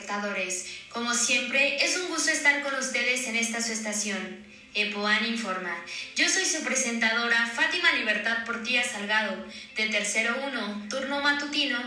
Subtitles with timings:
[0.00, 0.66] trabajadores.
[0.90, 4.50] Como siempre, es un gusto estar con ustedes en esta su estación.
[4.72, 5.76] EPOAN Informa.
[6.14, 9.44] Yo soy su presentadora Fátima Libertad Portilla Salgado,
[9.76, 11.78] de Tercero 1, turno matutino.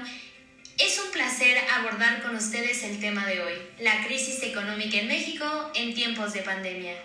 [0.78, 5.71] Es un placer abordar con ustedes el tema de hoy, la crisis económica en México
[5.75, 6.95] en tiempos de pandemia.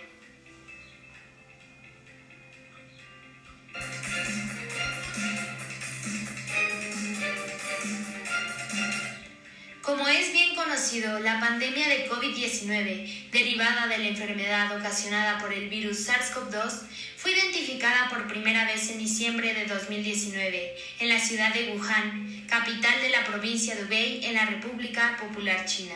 [9.88, 16.06] Como es bien la pandemia de COVID-19, derivada de la enfermedad ocasionada por el virus
[16.06, 16.82] SARS-CoV-2,
[17.16, 23.00] fue identificada por primera vez en diciembre de 2019 en la ciudad de Wuhan, capital
[23.00, 25.94] de la provincia de Hubei en la República Popular China.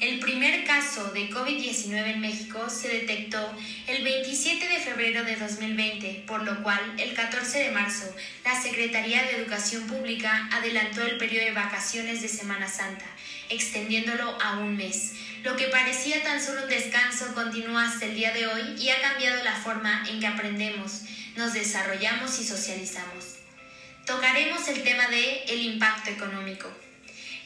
[0.00, 3.50] El primer caso de COVID-19 en México se detectó
[3.86, 9.22] el 27 de febrero de 2020, por lo cual el 14 de marzo la Secretaría
[9.22, 13.06] de Educación Pública adelantó el periodo de vacaciones de Semana Santa,
[13.48, 15.12] extendiéndolo a un mes.
[15.42, 19.00] Lo que parecía tan solo un descanso continúa hasta el día de hoy y ha
[19.00, 21.04] cambiado la forma en que aprendemos,
[21.36, 23.36] nos desarrollamos y socializamos.
[24.04, 26.85] Tocaremos el tema de el impacto económico.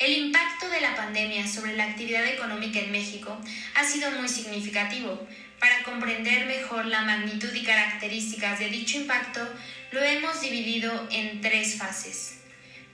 [0.00, 3.38] El impacto de la pandemia sobre la actividad económica en México
[3.74, 5.28] ha sido muy significativo.
[5.58, 9.46] Para comprender mejor la magnitud y características de dicho impacto,
[9.92, 12.38] lo hemos dividido en tres fases.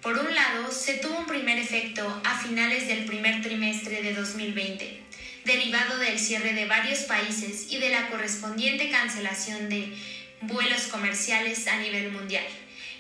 [0.03, 5.01] Por un lado, se tuvo un primer efecto a finales del primer trimestre de 2020,
[5.45, 9.97] derivado del cierre de varios países y de la correspondiente cancelación de
[10.41, 12.45] vuelos comerciales a nivel mundial.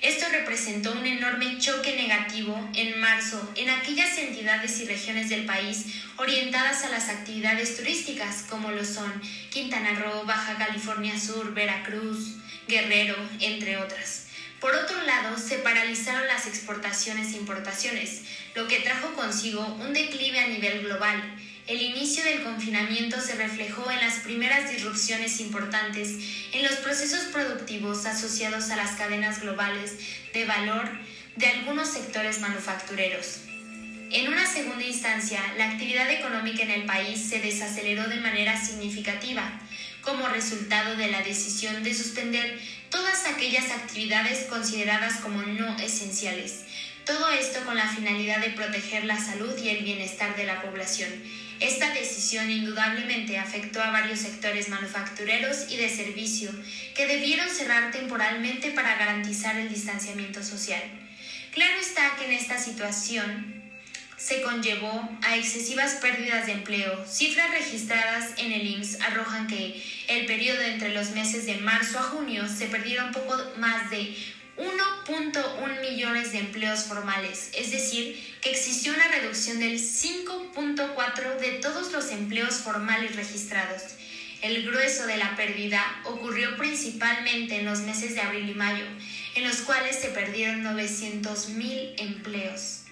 [0.02, 5.86] Esto representó un enorme choque negativo en marzo en aquellas entidades y regiones del país
[6.16, 9.10] orientadas a las actividades turísticas, como lo son
[9.50, 12.36] Quintana Roo, Baja California Sur, Veracruz,
[12.68, 14.26] Guerrero, entre otras.
[14.60, 18.22] Por otro lado, se paralizaron las exportaciones e importaciones,
[18.54, 21.22] lo que trajo consigo un declive a nivel global
[21.66, 26.10] el inicio del confinamiento se reflejó en las primeras disrupciones importantes
[26.52, 29.94] en los procesos productivos asociados a las cadenas globales
[30.32, 30.88] de valor
[31.34, 33.40] de algunos sectores manufactureros.
[34.12, 39.42] En una segunda instancia, la actividad económica en el país se desaceleró de manera significativa,
[40.02, 42.60] como resultado de la decisión de suspender
[42.90, 46.60] todas aquellas actividades consideradas como no esenciales.
[47.06, 51.08] Todo esto con la finalidad de proteger la salud y el bienestar de la población
[51.60, 56.50] esta decisión indudablemente afectó a varios sectores manufactureros y de servicio
[56.94, 60.82] que debieron cerrar temporalmente para garantizar el distanciamiento social.
[61.52, 63.62] Claro está que en esta situación
[64.18, 67.06] se conllevó a excesivas pérdidas de empleo.
[67.06, 72.02] Cifras registradas en el IMSS arrojan que el periodo entre los meses de marzo a
[72.02, 74.14] junio se perdieron poco más de
[74.58, 81.92] 1.1 millones de empleos formales, es decir, que existió una reducción del 5.4 de todos
[81.92, 83.82] los empleos formales registrados.
[84.42, 88.84] El grueso de la pérdida ocurrió principalmente en los meses de abril y mayo,
[89.34, 92.85] en los cuales se perdieron 900.000 empleos.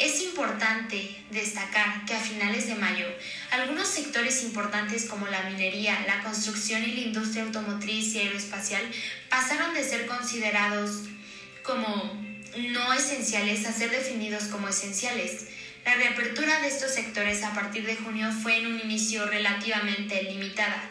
[0.00, 3.04] Es importante destacar que a finales de mayo,
[3.50, 8.82] algunos sectores importantes como la minería, la construcción y la industria automotriz y aeroespacial
[9.28, 11.02] pasaron de ser considerados
[11.62, 11.86] como
[12.56, 15.48] no esenciales a ser definidos como esenciales.
[15.84, 20.82] La reapertura de estos sectores a partir de junio fue en un inicio relativamente limitada,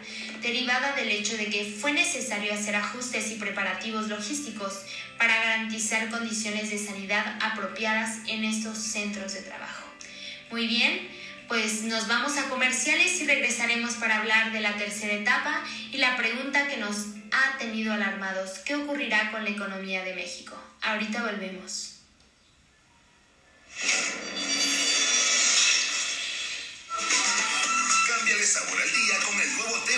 [0.41, 4.81] derivada del hecho de que fue necesario hacer ajustes y preparativos logísticos
[5.17, 9.85] para garantizar condiciones de sanidad apropiadas en estos centros de trabajo.
[10.49, 11.07] Muy bien,
[11.47, 16.17] pues nos vamos a comerciales y regresaremos para hablar de la tercera etapa y la
[16.17, 20.55] pregunta que nos ha tenido alarmados, ¿qué ocurrirá con la economía de México?
[20.81, 21.99] Ahorita volvemos.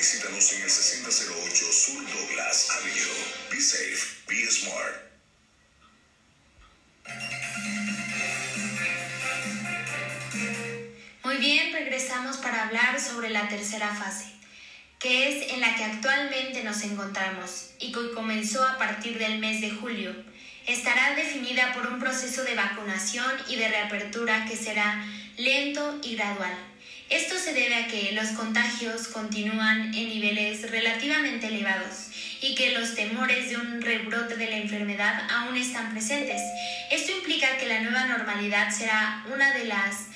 [0.00, 3.50] visítanos en el 6008 Sur Douglas Avenue.
[3.50, 4.96] Be safe, be smart.
[11.22, 14.24] Muy bien, regresamos para hablar sobre la tercera fase,
[14.98, 19.60] que es en la que actualmente nos encontramos y que comenzó a partir del mes
[19.60, 20.14] de julio.
[20.66, 25.04] Estará definida por un proceso de vacunación y de reapertura que será
[25.36, 26.56] lento y gradual.
[27.10, 32.06] Esto se debe a que los contagios continúan en niveles relativamente elevados
[32.40, 36.40] y que los temores de un rebrote de la enfermedad aún están presentes.
[36.92, 40.06] Esto implica que la nueva normalidad será una de las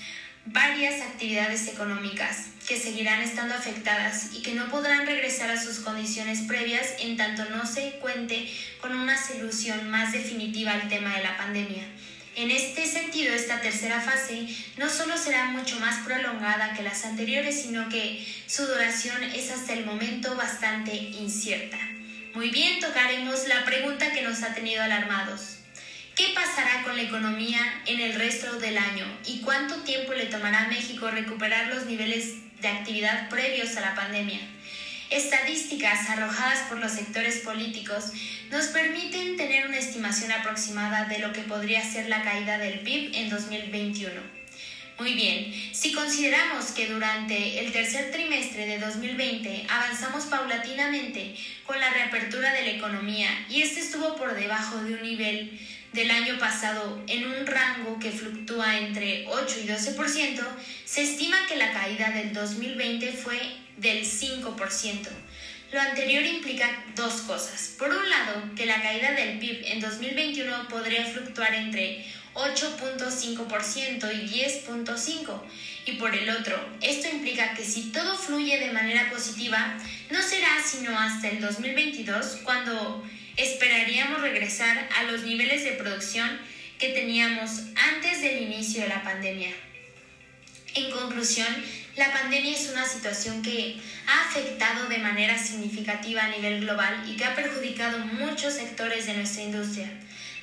[0.46, 6.42] varias actividades económicas que seguirán estando afectadas y que no podrán regresar a sus condiciones
[6.42, 8.48] previas en tanto no se cuente
[8.80, 11.84] con una solución más definitiva al tema de la pandemia.
[12.36, 17.62] En este sentido, esta tercera fase no solo será mucho más prolongada que las anteriores,
[17.62, 21.78] sino que su duración es hasta el momento bastante incierta.
[22.34, 25.58] Muy bien, tocaremos la pregunta que nos ha tenido alarmados.
[26.16, 30.64] ¿Qué pasará con la economía en el resto del año y cuánto tiempo le tomará
[30.64, 34.40] a México recuperar los niveles de actividad previos a la pandemia?
[35.10, 38.12] Estadísticas arrojadas por los sectores políticos
[38.50, 43.14] nos permiten tener una estimación aproximada de lo que podría ser la caída del PIB
[43.14, 44.44] en 2021.
[44.98, 51.34] Muy bien, si consideramos que durante el tercer trimestre de 2020 avanzamos paulatinamente
[51.66, 55.58] con la reapertura de la economía y este estuvo por debajo de un nivel
[55.94, 60.40] del año pasado en un rango que fluctúa entre 8 y 12%,
[60.84, 63.38] se estima que la caída del 2020 fue
[63.76, 65.08] del 5%.
[65.72, 67.76] Lo anterior implica dos cosas.
[67.78, 74.28] Por un lado, que la caída del PIB en 2021 podría fluctuar entre 8.5% y
[74.28, 75.40] 10.5%.
[75.86, 79.78] Y por el otro, esto implica que si todo fluye de manera positiva,
[80.10, 83.04] no será sino hasta el 2022 cuando
[83.36, 86.38] esperaríamos regresar a los niveles de producción
[86.78, 89.50] que teníamos antes del inicio de la pandemia.
[90.74, 91.46] En conclusión,
[91.96, 93.76] la pandemia es una situación que
[94.08, 99.14] ha afectado de manera significativa a nivel global y que ha perjudicado muchos sectores de
[99.14, 99.88] nuestra industria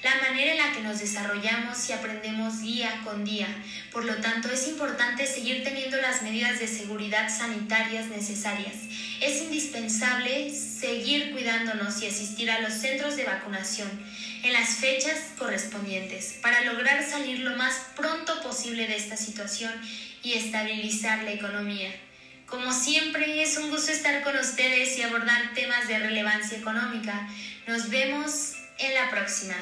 [0.04, 3.48] la manera en la que nos desarrollamos y aprendemos día con día.
[3.92, 8.74] Por lo tanto, es importante seguir teniendo las medidas de seguridad sanitarias necesarias.
[9.22, 13.90] Es indispensable seguir cuidándonos y asistir a los centros de vacunación
[14.44, 19.72] en las fechas correspondientes para lograr salir lo más pronto posible de esta situación
[20.24, 21.92] y estabilizar la economía.
[22.48, 27.30] Como siempre, es un gusto estar con ustedes y abordar temas de relevancia económica.
[27.68, 29.56] Nos vemos en la próxima.